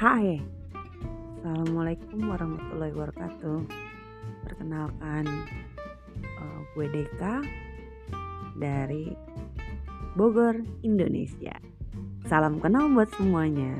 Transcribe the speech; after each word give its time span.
Hai, 0.00 0.40
Assalamualaikum 1.36 2.32
warahmatullahi 2.32 2.88
wabarakatuh. 2.96 3.68
Perkenalkan 4.48 5.28
uh, 6.24 6.60
Gue 6.72 6.88
Deka 6.88 7.44
Dari 8.56 9.12
Bogor, 10.16 10.56
Indonesia. 10.80 11.52
Salam 12.24 12.64
kenal 12.64 12.88
buat 12.88 13.12
semuanya. 13.12 13.76